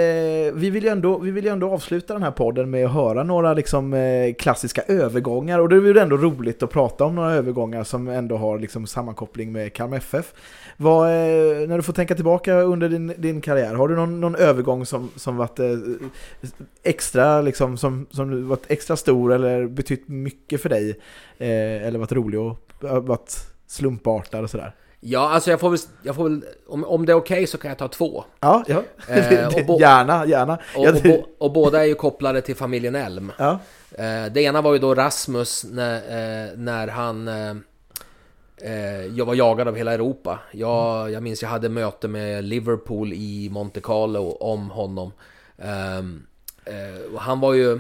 [0.54, 3.24] vi, vill ju ändå, vi vill ju ändå avsluta den här podden med att höra
[3.24, 7.34] några liksom, eh, klassiska övergångar och det är ju ändå roligt att prata om några
[7.34, 10.34] övergångar som ändå har liksom, sammankoppling med Kalmar FF.
[10.78, 14.36] Vad, eh, när du får tänka tillbaka under din, din karriär, har du någon, någon
[14.36, 15.66] övergång som, som varit eh,
[16.84, 20.90] extra, liksom, som, som varit extra stor eller betytt mycket för dig?
[21.38, 24.76] Eh, eller varit rolig och eh, varit slumpartad och sådär?
[25.00, 27.70] Ja, alltså jag får väl, jag får väl om, om det är okej så kan
[27.70, 28.24] jag ta två.
[28.40, 28.84] Ja, ja.
[29.08, 30.60] Eh, bo- gärna, gärna.
[30.76, 33.32] Och, och, bo, och båda är ju kopplade till familjen Elm.
[33.38, 33.60] ja.
[33.92, 37.56] Eh, det ena var ju då Rasmus när, eh, när han eh,
[38.62, 40.40] eh, jag var jagad av hela Europa.
[40.52, 45.12] Jag, jag minns jag hade möte med Liverpool i Monte Carlo om honom.
[45.58, 46.22] Ehm,
[46.66, 47.80] eh, han var ju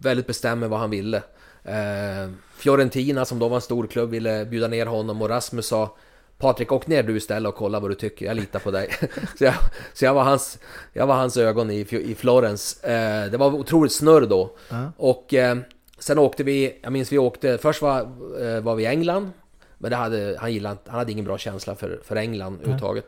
[0.00, 1.22] väldigt bestämd med vad han ville.
[1.68, 5.96] Eh, Fiorentina som då var en stor klubb ville bjuda ner honom och Rasmus sa
[6.38, 8.88] Patrik, åk ner du istället och kolla vad du tycker, jag litar på dig.
[9.38, 9.54] så jag,
[9.94, 10.58] så jag, var, hans,
[10.92, 12.84] jag var hans ögon i, i Florens.
[12.84, 14.56] Eh, det var otroligt snurr då.
[14.68, 14.92] Ja.
[14.96, 15.58] Och eh,
[15.98, 18.00] sen åkte vi, jag minns vi åkte, först var,
[18.40, 19.30] eh, var vi i England.
[19.78, 23.04] Men det hade, han, gillade, han hade ingen bra känsla för, för England överhuvudtaget.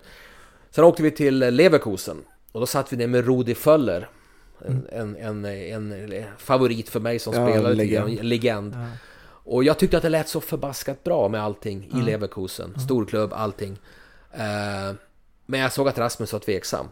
[0.70, 2.16] Sen åkte vi till Leverkusen.
[2.52, 4.08] Och då satt vi ner med Rudi Föller.
[4.66, 8.06] En, en, en, en, favorit för mig som Ja, spelare, legend.
[8.06, 8.20] legend.
[8.20, 8.76] en legend.
[9.44, 12.80] Och jag tyckte att det lät så förbaskat bra med allting i Leverkusen.
[12.80, 13.78] Storklubb, allting.
[14.32, 14.94] Eh,
[15.46, 16.88] men jag såg att Rasmus var tveksam.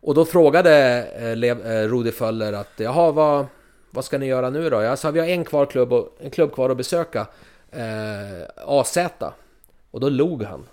[0.00, 3.46] Och då frågade eh, eh, Rudi Föller att jaha, vad,
[3.90, 4.82] vad ska ni göra nu då?
[4.82, 7.26] Jag sa vi har en, kvar klubb och, en klubb kvar att besöka.
[8.56, 8.98] AZ.
[9.90, 10.66] Och då log han.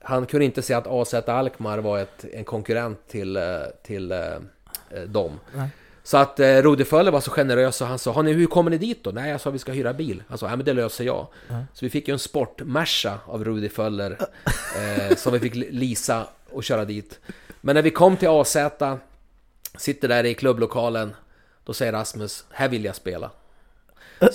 [0.00, 3.38] Han kunde inte säga att AZ Alkmaar var ett, en konkurrent till,
[3.82, 4.14] till
[5.06, 5.40] dem.
[5.54, 5.68] Nej.
[6.02, 8.70] Så att eh, Rudi Föller var så generös och han sa, "Har ni, hur kommer
[8.70, 9.10] ni dit då?
[9.10, 10.22] Nej, jag sa vi ska hyra bil.
[10.28, 11.26] Han sa, nej men det löser jag.
[11.48, 14.18] Så vi fick ju en sportmersa av Rudi Föller
[14.76, 17.20] eh, som vi fick lisa och köra dit.
[17.60, 18.56] Men när vi kom till AZ,
[19.78, 21.14] sitter där i klubblokalen,
[21.64, 23.30] då säger Rasmus, här vill jag spela.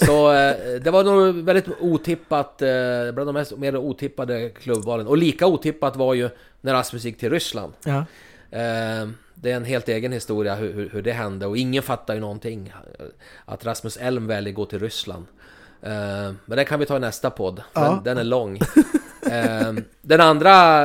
[0.05, 2.67] Så eh, det var nog väldigt otippat, eh,
[3.13, 5.07] bland de mest, mer otippade klubbvalen.
[5.07, 6.29] Och lika otippat var ju
[6.61, 7.73] när Rasmus gick till Ryssland.
[7.85, 8.05] Ja.
[8.51, 12.13] Eh, det är en helt egen historia hur, hur, hur det hände och ingen fattar
[12.13, 12.73] ju någonting.
[13.45, 15.25] Att Rasmus Elm väljer gå till Ryssland.
[15.81, 15.91] Eh,
[16.45, 17.55] men den kan vi ta i nästa podd.
[17.55, 18.01] Den, Ja.
[18.05, 18.59] den är lång.
[19.31, 20.83] Eh, den andra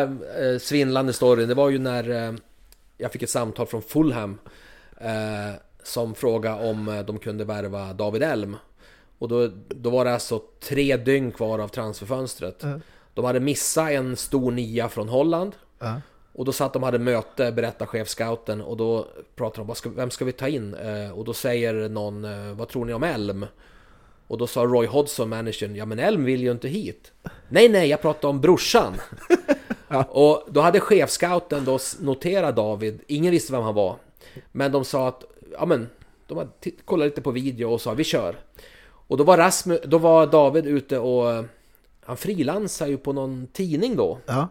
[0.61, 2.37] svindlande storyn, det var ju när
[2.99, 4.39] jag fick ett samtal från Fulham.
[5.83, 8.57] Som frågade om de kunde värva David Elm.
[9.19, 12.57] Och då, då var det alltså tre dygn kvar av transferfönstret.
[12.63, 12.81] Ja.
[13.15, 15.53] De hade missat en stor nia från Holland.
[15.79, 16.01] Ja.
[16.37, 20.25] Och då satt de hade möte, berättar chefscouten och då pratar de ska, vem ska
[20.25, 20.75] vi ta in?
[20.75, 23.47] Eh, och då säger någon, eh, vad tror ni om Elm?
[24.27, 27.13] Och då sa Roy Hodgson, managern, ja men Elm vill ju inte hit.
[27.49, 28.95] Nej, nej, jag pratar om brorsan.
[30.09, 33.97] Och då hade chefscouten då noterat David, ingen visste vem han var.
[34.53, 35.89] Men de sa att, ja men,
[36.27, 36.49] de
[36.85, 38.37] kollat lite på video och sa vi kör.
[38.87, 41.45] Och då var, Rasmus, då var David ute och, eh,
[42.05, 44.19] han frilansar ju på någon tidning då.
[44.27, 44.49] ja.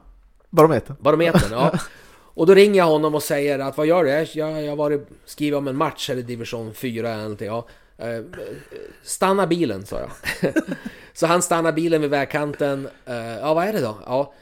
[0.56, 0.96] Barometern.
[1.00, 1.72] Barometern, ja.
[2.38, 4.40] Och då ringer jag honom och säger att vad gör du?
[4.40, 7.48] Jag, har varit skrivit om en match här i division 4 eller någonting.
[7.48, 7.68] Ja.
[7.98, 8.20] Eh,
[9.04, 10.54] Stanna bilen, sa jag.
[11.14, 12.88] Så han stannar bilen vid vägkanten.
[13.06, 13.98] Eh, Ja, vad är det då?
[14.06, 14.34] Ja,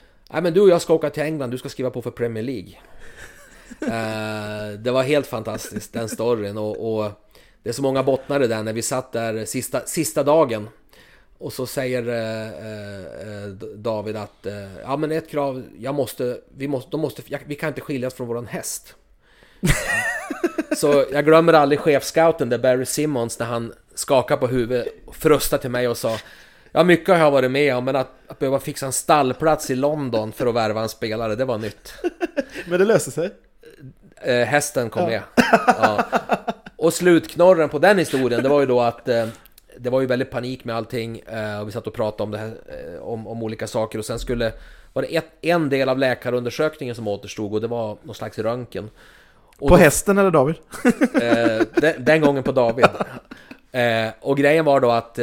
[0.42, 2.74] men du och jag ska åka till England, du ska skriva på för Premier League.
[3.82, 6.58] Eh, Det var helt fantastiskt, den storyn.
[6.58, 7.12] Och, och
[7.64, 10.70] det är så många bottnar i den när vi satt där sista, sista dagen.
[11.44, 16.68] Och så säger eh, eh, David att eh, ja men ett krav, jag måste, vi
[16.68, 18.96] måste, de måste, jag, vi kan inte skiljas från våran häst.
[20.78, 25.62] så jag glömmer aldrig chefscouten där Barry Simmons när han skakade på huvudet och frustade
[25.62, 26.18] till mig och sa
[26.72, 29.76] Ja mycket har jag varit med om men att, att behöva fixa en stallplats i
[29.76, 31.94] London för att värva en spelare, det var nytt.
[32.66, 33.30] Men det löser sig.
[34.22, 35.22] Eh, hästen kom med.
[35.68, 36.06] Ja.
[36.76, 39.28] Och slutknorren på den historien, det var ju då att eh,
[39.78, 42.38] det var ju väldigt panik med allting eh, och vi satt och pratade om det
[42.38, 44.54] här, eh, om, om olika saker och sen skulle
[44.94, 48.90] var det ett, en del av läkarundersökningen som återstod och det var någon slags röntgen.
[49.58, 50.56] Och På då- hästen eller David?
[51.22, 52.86] Eh, den, den gången på David.
[54.22, 55.20] Och grejen var då att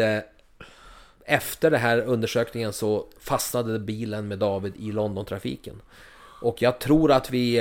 [1.24, 5.82] efter den här undersökningen så fastnade bilen med David i Londontrafiken.
[6.42, 7.56] Och jag tror att vi,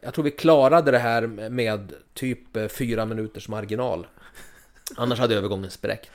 [0.00, 4.06] jag tror vi klarade det här med typ fyra minuters marginal.
[4.96, 6.10] Annars hade övergången spräckt.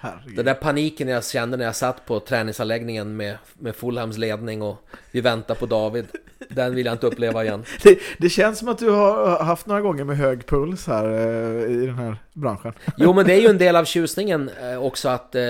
[0.00, 0.36] Herregud.
[0.36, 4.76] Den där paniken jag kände när jag satt på träningsanläggningen med, med Fulhams ledning och
[5.10, 6.06] vi väntar på David.
[6.48, 7.64] Den vill jag inte uppleva igen.
[7.82, 11.72] Det, det känns som att du har haft några gånger med hög puls här eh,
[11.72, 12.72] i den här branschen.
[12.96, 15.42] Jo, men det är ju en del av tjusningen eh, också att eh,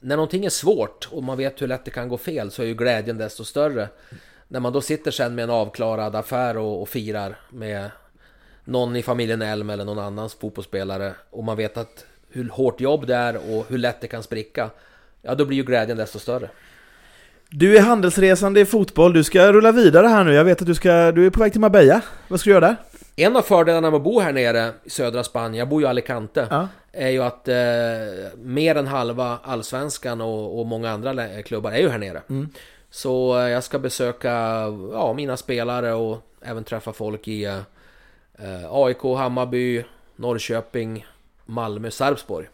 [0.00, 2.66] när någonting är svårt och man vet hur lätt det kan gå fel så är
[2.66, 3.88] ju glädjen desto större.
[4.48, 7.90] När man då sitter sen med en avklarad affär och, och firar med
[8.64, 13.06] någon i familjen Elm eller någon annans fotbollsspelare och man vet att hur hårt jobb
[13.06, 14.70] det är och hur lätt det kan spricka.
[15.22, 16.50] Ja, då blir ju glädjen desto större.
[17.50, 20.32] Du är handelsresande i fotboll, du ska rulla vidare här nu.
[20.34, 22.00] Jag vet att du, ska, du är på väg till Marbella.
[22.28, 22.76] Vad ska du göra där?
[23.16, 25.90] En av fördelarna med att bo här nere i södra Spanien, jag bor ju i
[25.90, 26.68] Alicante, Ja.
[26.92, 27.54] är ju att eh,
[28.36, 32.22] mer än halva allsvenskan och, och många andra klubbar är ju här nere.
[32.90, 34.30] Så eh, jag ska besöka
[34.92, 37.58] ja, mina spelare och även träffa folk i eh,
[38.38, 39.86] Eh, AIK, Hammarby,
[40.18, 41.04] Norrköping,
[41.46, 42.53] Malmö, Sarpsborg.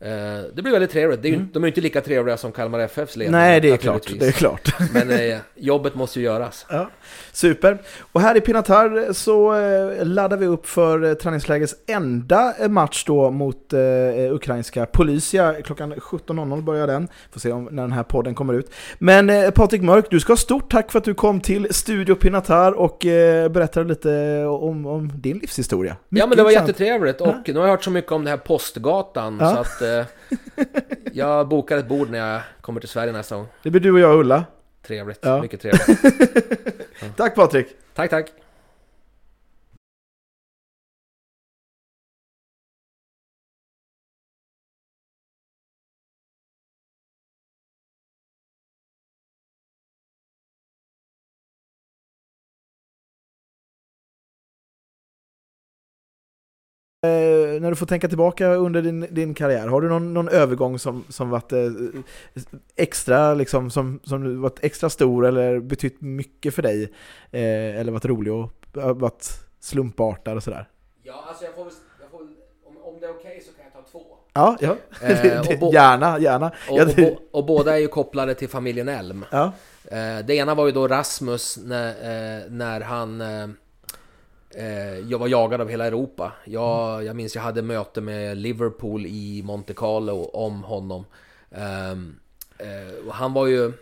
[0.00, 0.08] Eh,
[0.54, 1.24] det blir väldigt trevligt.
[1.24, 3.32] Är ju, De är ju inte lika trevliga som Kalmar FFs ledning.
[3.32, 4.12] Nej, det är klart.
[4.18, 4.74] Det är klart.
[4.92, 6.66] Men eh, jobbet måste ju göras.
[6.70, 6.90] Ja,
[7.32, 7.78] super.
[8.12, 13.04] Och här i Pinatar så eh, laddar vi upp för eh, träningslägets enda eh, match
[13.06, 13.80] då mot eh,
[14.34, 15.54] ukrainska Polisia.
[15.64, 17.08] Klockan 17.00 börjar den.
[17.32, 18.70] Får se om när den här podden kommer ut.
[18.98, 22.14] Men eh, Patrik Mörk, du ska ha stort tack för att du kom till Studio
[22.14, 25.96] Pinatar och eh, berättade lite om, om din livshistoria.
[25.98, 26.68] Ja Mycket men det var intressant.
[26.68, 29.54] jättetrevligt och nu har jag hört så mycket om det här Postgatan Ja.
[29.54, 29.87] så att eh,
[31.12, 33.46] jag bokar ett bord när jag kommer till Sverige nästa gång.
[33.62, 34.44] Det blir du och jag och Ulla.
[34.86, 35.42] Trevligt, Ja.
[35.42, 36.02] mycket trevligt.
[37.16, 37.66] Tack Patrik!
[37.94, 38.26] Tack, tack.
[57.02, 61.04] När du får tänka tillbaka under din, din karriär, har du någon, någon övergång som,
[61.08, 61.70] som varit eh,
[62.76, 66.82] extra, liksom, som, som varit extra stor eller betytt mycket för dig?
[67.30, 69.28] Eh, eller varit rolig och eh, varit
[69.60, 70.68] slumpartad och sådär?
[71.02, 71.66] Ja, alltså jag får,
[72.00, 72.20] jag får
[72.64, 74.02] om, om det är okej så kan jag ta två.
[74.32, 74.76] Ja, ja.
[75.08, 76.52] Eh, och gärna, gärna.
[76.70, 79.24] Och, och, bo, och båda är ju kopplade till familjen Elm.
[79.30, 79.52] ja.
[79.84, 83.48] Eh, det ena var ju då Rasmus när, eh, när han eh, eh,
[85.08, 86.32] jag var jagad av hela Europa.
[86.44, 91.04] Jag, jag minns jag hade möte med Liverpool i Monte Carlo om honom.
[91.50, 92.16] Ehm,
[92.58, 93.72] eh, han var ju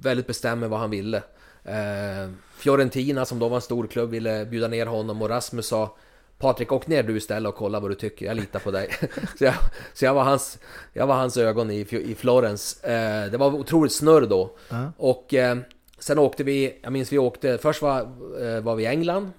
[0.00, 1.22] väldigt bestämd med vad han ville.
[1.64, 5.96] Eh, Fiorentina som då var en stor klubb ville bjuda ner honom och Rasmus sa
[6.38, 8.90] Patrik, åk ner du istället och kolla vad du tycker, jag litar på dig.
[9.38, 9.54] så jag,
[9.94, 10.58] så jag, var, hans,
[10.92, 12.84] jag var hans ögon i, i Florens.
[12.84, 14.56] Eh, det var otroligt snurr då.
[14.68, 14.92] Ja.
[14.96, 15.58] Och eh,
[15.98, 18.00] sen åkte vi, jag minns vi åkte, först var,
[18.40, 19.32] eh, var vi i England.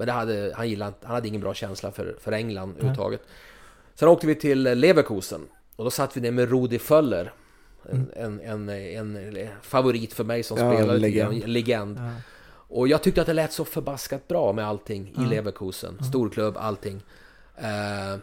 [0.00, 3.22] Men det hade, han, gillade, han hade ingen bra känsla för, för England överhuvudtaget.
[3.94, 5.40] Sen åkte vi till Leverkusen.
[5.76, 7.32] Och då satt vi ner med Rudi Föller.
[7.90, 8.68] En, en, en,
[9.16, 11.32] en favorit för mig som Ja, spelare, legend.
[11.32, 11.52] legend.
[11.52, 11.98] legend.
[11.98, 12.10] Ja.
[12.52, 16.04] Och jag tyckte att det lät så förbaskat bra med allting i Leverkusen.
[16.04, 17.02] Storklubb, allting.
[17.56, 18.18] Eh,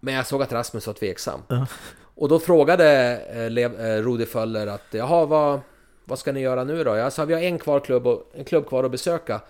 [0.00, 1.40] men jag såg att Rasmus var tveksam.
[1.48, 1.66] Ja.
[2.14, 5.60] Och då frågade eh, Rudi Föller att jaha, vad,
[6.04, 6.96] vad ska ni göra nu då?
[6.96, 9.40] Jag sa vi har en, kvar klubb och, en klubb kvar att besöka.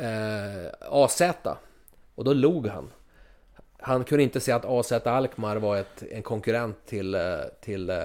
[0.00, 1.22] Eh, AZ.
[2.14, 2.90] Och då log han.
[3.78, 7.20] Han kunde inte säga att AZ Alkmaar var ett, en konkurrent till, eh,
[7.60, 7.96] till eh,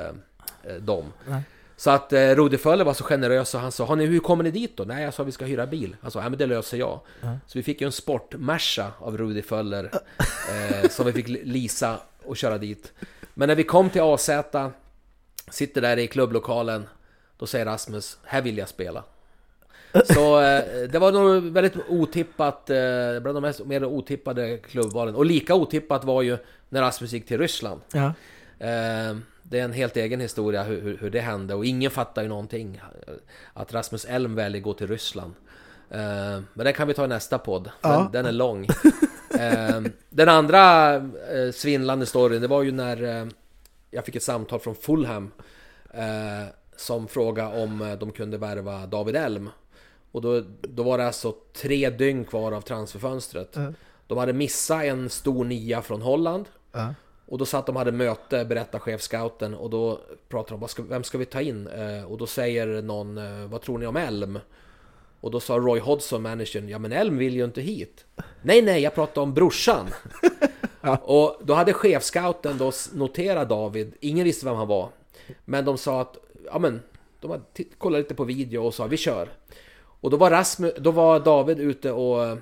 [0.64, 1.14] eh, dem.
[1.28, 1.42] Nej.
[1.78, 4.44] Så att eh, Rudi Föller var så generös och han sa har ni, hur kommer
[4.44, 4.84] ni dit då?
[4.84, 5.96] Nej, jag sa vi ska hyra bil.
[6.02, 7.00] Han sa ja men det löser jag.
[7.22, 9.92] Så vi fick ju en sportmersa av Rudi Föller
[10.52, 12.94] eh, som vi fick lisa och köra dit.
[13.34, 14.30] Men när vi kom till AZ,
[15.52, 16.88] sitter där i klubblokalen,
[17.38, 19.04] då säger Rasmus här vill jag spela.
[20.06, 22.76] Så eh, det var nog väldigt otippat, eh,
[23.22, 25.16] bland de mest, mer otippade klubbvalen.
[25.16, 26.38] Och lika otippat var ju
[26.70, 27.82] när Rasmus gick till Ryssland.
[27.94, 28.06] Ja.
[28.60, 32.28] Eh, det är en helt egen historia hur, hur, det hände och ingen fattar ju
[32.28, 32.82] någonting.
[33.54, 35.34] Att Rasmus Elm väljer gå till Ryssland.
[35.90, 37.64] Men det kan vi ta i nästa podd.
[37.64, 38.10] Den, Ja.
[38.14, 38.68] den är lång.
[40.10, 41.02] Den andra
[41.54, 43.28] svindlande storyn, det var ju när
[43.92, 45.32] jag fick ett samtal från Fulham.
[46.78, 49.50] Som frågade om de kunde värva David Elm.
[50.16, 53.50] Och då, då var det alltså tre dygn kvar av transferfönstret.
[53.54, 53.74] Ja.
[54.08, 56.46] De hade missat en stor nia från Holland.
[56.72, 56.94] Ja.
[57.26, 60.00] Och då satt de och hade möte, berättar chefscouten och då
[60.30, 61.68] pratar de ska, vem ska vi ta in?
[61.68, 64.40] Eh, och då säger någon, eh, vad tror ni om Elm?
[65.22, 68.06] Och då sa Roy Hodgson, managern, ja men Elm vill ju inte hit.
[68.42, 69.88] Nej, nej, jag pratar om brorsan.
[71.02, 74.90] Och då hade chefscouten då noterat David, ingen visste vem han var.
[75.46, 76.82] Men de sa att, ja men,
[77.22, 77.42] de
[77.78, 79.30] kollat lite på video och sa vi kör.
[80.06, 82.38] Och då var, Rasmus, då var David ute och,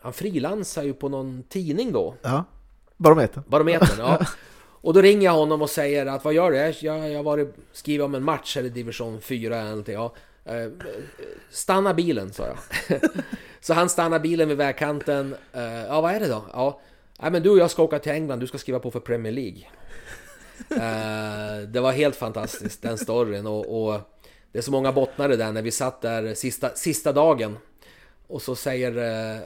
[0.00, 2.14] han frilansar ju på någon tidning då.
[2.22, 2.44] ja.
[2.96, 3.42] Barometern.
[3.46, 4.18] Barometern, ja.
[4.80, 6.86] Och då ringer jag honom och säger att vad gör du?
[6.86, 9.94] Jag, har varit, skrivit om en match här i division 4 eller någonting.
[9.94, 10.68] Ja, eh,
[11.50, 13.00] stanna bilen, sa jag.
[13.60, 15.34] så han stannar bilen vid vägkanten.
[15.52, 16.44] Eh, ja, vad är det då?
[16.52, 16.80] Ja,
[17.20, 19.32] nej, men du och jag ska åka till England, du ska skriva på för Premier
[19.32, 19.62] League.
[20.70, 23.46] Eh, det var helt fantastiskt, den storyn.
[23.46, 24.00] Och, och
[24.52, 27.58] det är så många bottnar i den när vi satt där sista, sista dagen.
[28.26, 29.36] Och så säger eh,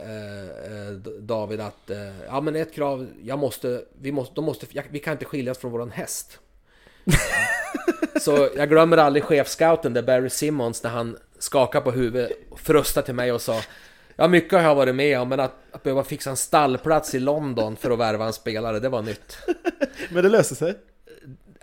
[0.87, 4.83] eh, David att eh, ja men ett krav, jag måste, vi, måste, de måste, jag,
[4.89, 6.39] vi kan inte skiljas från våran häst.
[8.21, 13.15] så jag glömmer aldrig chefscouten där Barry Simmons när han skakade på huvudet, frustade till
[13.15, 13.61] mig och sa
[14.15, 17.19] Ja mycket har jag varit med om men att, att behöva fixa en stallplats i
[17.19, 19.37] London för att värva en spelare, det var nytt.
[20.09, 20.75] Men det löste sig.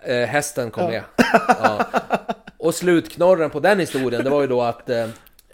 [0.03, 1.03] Eh, hästen kom med.
[1.49, 1.85] Ja.
[2.59, 5.09] Och slutknorren på den historien, det var ju då att eh,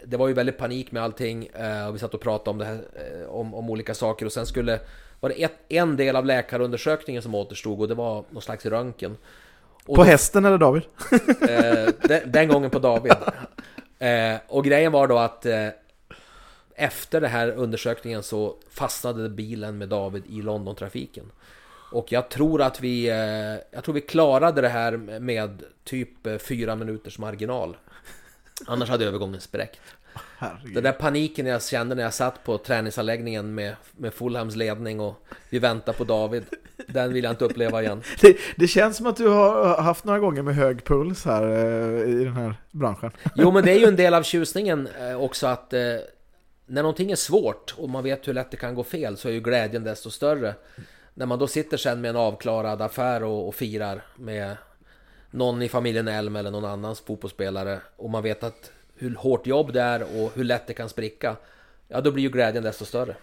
[0.04, 2.64] det var ju väldigt panik med allting eh, och vi satt och pratade om det
[2.64, 4.80] här, eh, om, om olika saker och sen skulle
[5.20, 9.16] var det ett, en del av läkarundersökningen som återstod och det var någon slags röntgen.
[9.86, 10.82] Och På då- hästen eller David?
[11.48, 13.12] Eh, den, den gången på David.
[13.98, 15.46] Eh, och grejen var då att
[16.74, 21.32] efter den här undersökningen så fastnade bilen med David i Londontrafiken.
[21.90, 26.38] Och jag tror att vi, eh, jag tror vi klarade det här med typ eh,
[26.38, 27.76] fyra minuters marginal.
[28.66, 29.80] Annars hade övergången spräckt.
[30.74, 35.26] Den där paniken jag kände när jag satt på träningsanläggningen med, med Fulhams ledning och
[35.50, 36.44] vi väntar på David.
[36.86, 38.02] Den vill jag inte uppleva igen.
[38.20, 42.10] Det, det känns som att du har haft några gånger med hög puls här eh,
[42.10, 43.10] i den här branschen.
[43.34, 45.72] Jo, men det är ju en del av tjusningen också att
[46.66, 49.32] när någonting är svårt och man vet hur lätt det kan gå fel så är
[49.32, 50.54] ju glädjen desto större.
[51.18, 54.56] När man då sitter sen med en avklarad affär och, och firar med
[55.30, 59.72] någon i familjen Elm eller någon annans fotbollsspelare och man vet att hur hårt jobb
[59.72, 61.36] det är och hur lätt det kan spricka.
[61.88, 63.16] Ja, då blir ju glädjen desto större.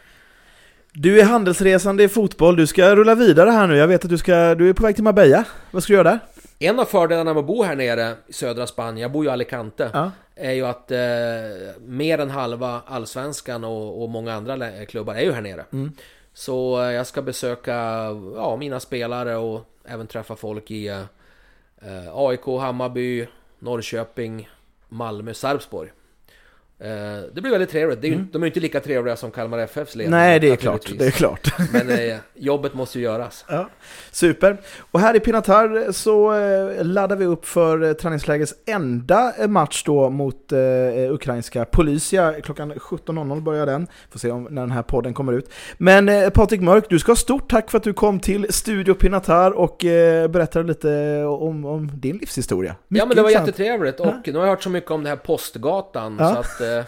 [0.93, 3.77] Du är handelsresande i fotboll, du ska rulla vidare här nu.
[3.77, 5.45] Jag vet att du, ska, du är på väg till Marbella.
[5.71, 6.19] Vad ska du göra där?
[6.59, 9.33] En av fördelarna med att bo här nere i södra Spanien, jag bor ju i
[9.33, 10.11] Alicante, Ja.
[10.35, 10.97] är ju att eh,
[11.85, 15.65] mer än halva allsvenskan och, och många andra klubbar är ju här nere.
[16.33, 17.73] Så eh, jag ska besöka
[18.35, 21.01] ja, mina spelare och även träffa folk i eh,
[21.81, 23.27] eh, AIK, Hammarby,
[23.59, 24.49] Norrköping,
[24.89, 25.91] Malmö, Sarpsborg.
[26.83, 26.89] Eh,
[27.33, 28.03] det blir väldigt trevligt.
[28.03, 30.11] Ju, De är ju inte lika trevliga som Kalmar FFs ledning.
[30.11, 30.91] Nej, det är klart.
[30.99, 31.53] Det är klart.
[31.73, 33.45] Men eh, jobbet måste ju göras.
[33.49, 33.69] Ja,
[34.11, 34.57] super.
[34.91, 39.83] Och här i Pinatar så eh, laddar vi upp för eh, träningslägets enda eh, match
[39.85, 40.59] då mot eh,
[41.13, 42.33] ukrainska Polisia.
[42.41, 43.87] Klockan 17.00 börjar den.
[44.11, 45.49] Får se om när den här podden kommer ut.
[45.77, 48.93] Men eh, Patrik Mörk, du ska ha stort tack för att du kom till Studio
[48.93, 52.71] Pinatar och eh, berättade lite om, om din livshistoria.
[52.71, 53.47] Ja Mycket men det var intressant.
[53.47, 56.33] jättetrevligt och nu har jag hört så mycket om det här Postgatan Ja.
[56.33, 56.85] så att eh,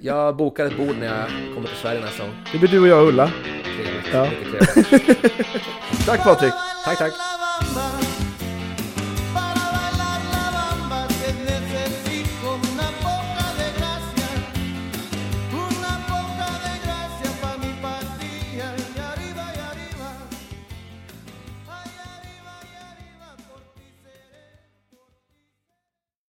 [0.00, 2.34] jag bokar ett bord när jag kommer till Sverige nästa gång.
[2.52, 3.30] Det blir du och jag och Ulla.
[3.64, 4.12] Trevligt.
[4.12, 4.24] Ja.
[4.24, 6.06] Mycket trevligt.
[6.06, 6.52] Tack Patrik!
[6.84, 8.11] Tack, tack.